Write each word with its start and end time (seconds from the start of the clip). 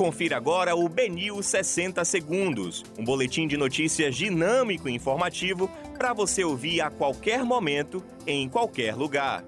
Confira 0.00 0.38
agora 0.38 0.74
o 0.74 0.88
Benil 0.88 1.42
60 1.42 2.02
Segundos, 2.06 2.82
um 2.98 3.04
boletim 3.04 3.46
de 3.46 3.58
notícias 3.58 4.16
dinâmico 4.16 4.88
e 4.88 4.94
informativo 4.94 5.70
para 5.98 6.14
você 6.14 6.42
ouvir 6.42 6.80
a 6.80 6.88
qualquer 6.88 7.44
momento, 7.44 8.02
em 8.26 8.48
qualquer 8.48 8.94
lugar. 8.94 9.44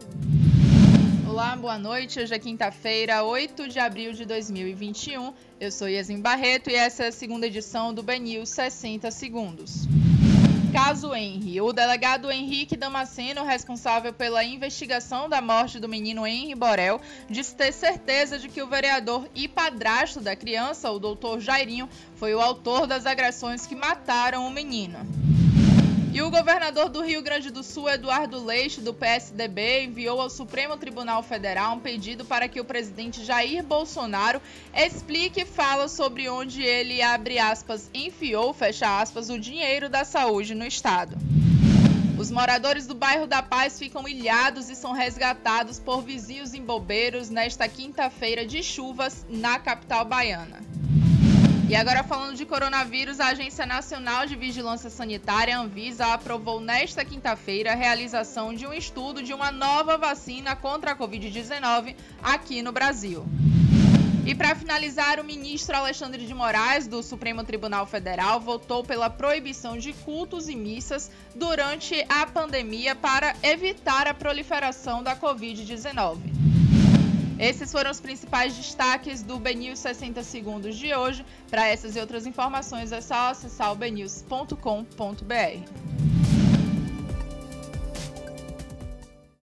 Olá, 1.27 1.57
boa 1.57 1.79
noite. 1.79 2.21
Hoje 2.21 2.35
é 2.35 2.38
quinta-feira, 2.38 3.25
8 3.25 3.67
de 3.67 3.79
abril 3.79 4.12
de 4.12 4.27
2021. 4.27 5.33
Eu 5.59 5.73
sou 5.73 5.88
Yasmin 5.88 6.21
Barreto 6.21 6.69
e 6.69 6.74
essa 6.74 7.04
é 7.04 7.08
a 7.08 7.12
segunda 7.12 7.46
edição 7.46 7.94
do 7.94 8.03
Benil 8.03 8.44
60 8.44 9.10
Segundos. 9.10 9.88
Caso 10.73 11.15
Henry. 11.15 11.61
O 11.61 11.71
delegado 11.71 12.31
Henrique 12.31 12.79
Damasceno, 12.79 13.45
responsável 13.45 14.11
pela 14.11 14.43
investigação 14.43 15.29
da 15.29 15.43
morte 15.43 15.79
do 15.79 15.87
menino 15.87 16.27
Henry 16.27 16.55
Borel, 16.55 16.98
disse 17.29 17.55
ter 17.55 17.73
certeza 17.73 18.39
de 18.39 18.48
que 18.48 18.62
o 18.62 18.66
vereador 18.66 19.29
e 19.35 19.47
padrasto 19.47 20.19
da 20.19 20.35
criança, 20.35 20.91
o 20.91 20.98
doutor 20.98 21.41
Jairinho, 21.41 21.91
foi 22.16 22.35
o 22.35 22.41
autor 22.41 22.87
das 22.87 23.05
agressões 23.05 23.66
que 23.66 23.77
mataram 23.77 24.47
o 24.47 24.51
menino. 24.51 24.99
E 26.15 26.21
o 26.21 26.30
governador 26.30 26.91
do 26.91 27.01
Rio 27.01 27.23
Grande 27.23 27.51
do 27.51 27.62
Sul, 27.62 27.89
Eduardo 27.89 28.45
Leite, 28.45 28.83
do 28.83 28.93
PSDB, 28.93 29.84
enviou 29.84 30.21
ao 30.21 30.29
Supremo 30.29 30.77
Tribunal 30.77 31.23
Federal 31.23 31.75
um 31.75 31.80
pedido 31.80 32.23
para 32.23 32.47
que 32.48 32.61
o 32.61 32.66
presidente 32.66 33.25
Jair 33.25 33.65
Bolsonaro 33.65 34.38
explique 34.75 35.41
e 35.41 35.47
fala 35.47 35.88
sobre 35.88 36.29
onde 36.29 36.62
ele, 36.62 37.01
abre 37.01 37.38
aspas, 37.38 37.88
enfiou, 37.95 38.52
fecha 38.52 39.01
aspas, 39.01 39.30
o 39.30 39.38
dinheiro 39.38 39.88
da 39.88 40.05
saúde 40.05 40.55
no 40.55 40.66
estado. 40.66 41.16
Os 42.19 42.30
moradores 42.30 42.87
do 42.87 42.95
bairro 42.95 43.27
da 43.27 43.43
Paz 43.43 43.79
ficam 43.79 44.07
ilhados 44.07 44.69
e 44.69 44.77
são 44.77 44.93
resgatados 44.93 45.79
por 45.79 46.02
vizinhos 46.02 46.52
embobeiros 46.52 47.30
nesta 47.30 47.66
quinta-feira 47.66 48.45
de 48.45 48.63
chuvas 48.63 49.24
na 49.30 49.59
capital 49.59 50.05
baiana. 50.05 50.60
E 51.73 51.75
agora 51.75 52.05
falando 52.05 52.37
de 52.37 52.45
coronavírus, 52.45 53.19
a 53.19 53.29
Agência 53.29 53.65
Nacional 53.65 54.27
de 54.27 54.37
Vigilância 54.37 54.91
Sanitária, 54.91 55.59
Anvisa, 55.59 56.05
aprovou 56.13 56.60
nesta 56.60 57.02
quinta-feira 57.02 57.73
a 57.73 57.74
realização 57.74 58.52
de 58.52 58.66
um 58.66 58.74
estudo 58.74 59.23
de 59.23 59.33
uma 59.33 59.51
nova 59.51 59.96
vacina 59.96 60.55
contra 60.55 60.93
a 60.93 60.95
Covid-19 60.95 61.96
aqui 62.23 62.61
no 62.61 62.73
Brasil. 62.73 63.24
E 64.27 64.34
para 64.34 64.55
finalizar, 64.55 65.19
o 65.19 65.24
ministro 65.24 65.74
Alexandre 65.74 66.27
de 66.27 66.34
Moraes, 66.34 66.86
do 66.86 67.02
Supremo 67.02 67.42
Tribunal 67.42 67.86
Federal, 67.86 68.39
votou 68.39 68.84
pela 68.84 69.08
proibição 69.08 69.78
de 69.78 69.94
cultos 69.94 70.50
e 70.50 70.55
missas 70.55 71.11
durante 71.34 72.05
a 72.06 72.27
pandemia 72.27 72.94
para 72.94 73.34
evitar 73.42 74.06
a 74.06 74.12
proliferação 74.12 75.02
da 75.02 75.16
Covid-19. 75.16 76.41
Esses 77.42 77.72
foram 77.72 77.90
os 77.90 77.98
principais 77.98 78.54
destaques 78.54 79.20
do 79.20 79.36
BNews 79.36 79.80
60 79.80 80.22
segundos 80.22 80.76
de 80.76 80.94
hoje. 80.94 81.26
Para 81.50 81.66
essas 81.66 81.96
e 81.96 81.98
outras 81.98 82.24
informações 82.24 82.92
é 82.92 83.00
só 83.00 83.30
acessar 83.30 83.72
o 83.72 83.74
bnews.com.br. 83.74 84.54